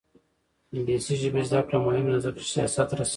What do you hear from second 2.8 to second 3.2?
رسوي.